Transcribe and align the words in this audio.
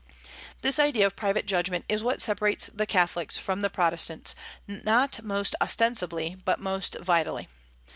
This 0.63 0.79
idea 0.79 1.05
of 1.05 1.15
private 1.15 1.45
judgment 1.45 1.85
is 1.87 2.01
what 2.03 2.23
separates 2.23 2.71
the 2.73 2.87
Catholics 2.87 3.37
from 3.37 3.61
the 3.61 3.69
Protestants; 3.69 4.33
not 4.67 5.21
most 5.23 5.53
ostensibly, 5.61 6.37
but 6.43 6.59
most 6.59 6.97
vitally. 6.99 7.47